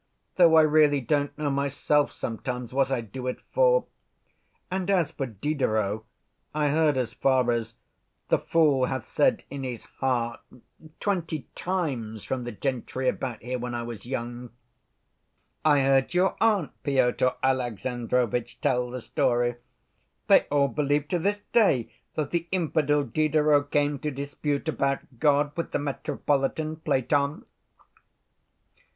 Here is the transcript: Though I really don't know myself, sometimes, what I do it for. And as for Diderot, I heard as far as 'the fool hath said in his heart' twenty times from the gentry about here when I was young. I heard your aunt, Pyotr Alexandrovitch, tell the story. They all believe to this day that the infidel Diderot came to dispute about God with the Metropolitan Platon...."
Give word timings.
Though 0.35 0.55
I 0.57 0.63
really 0.63 0.99
don't 0.99 1.37
know 1.37 1.51
myself, 1.51 2.11
sometimes, 2.11 2.73
what 2.73 2.89
I 2.89 3.01
do 3.01 3.27
it 3.27 3.39
for. 3.51 3.85
And 4.71 4.89
as 4.89 5.11
for 5.11 5.27
Diderot, 5.27 6.01
I 6.55 6.69
heard 6.69 6.97
as 6.97 7.13
far 7.13 7.51
as 7.51 7.75
'the 8.29 8.39
fool 8.39 8.85
hath 8.85 9.05
said 9.05 9.43
in 9.51 9.63
his 9.63 9.83
heart' 9.99 10.39
twenty 10.99 11.45
times 11.53 12.23
from 12.23 12.45
the 12.45 12.51
gentry 12.51 13.07
about 13.09 13.43
here 13.43 13.59
when 13.59 13.75
I 13.75 13.83
was 13.83 14.07
young. 14.07 14.49
I 15.63 15.81
heard 15.81 16.15
your 16.15 16.35
aunt, 16.41 16.71
Pyotr 16.81 17.33
Alexandrovitch, 17.43 18.59
tell 18.59 18.89
the 18.89 19.01
story. 19.01 19.57
They 20.25 20.47
all 20.49 20.69
believe 20.69 21.09
to 21.09 21.19
this 21.19 21.41
day 21.53 21.93
that 22.15 22.31
the 22.31 22.47
infidel 22.51 23.03
Diderot 23.03 23.69
came 23.69 23.99
to 23.99 24.09
dispute 24.09 24.67
about 24.67 25.19
God 25.19 25.55
with 25.55 25.71
the 25.73 25.77
Metropolitan 25.77 26.77
Platon...." 26.77 27.45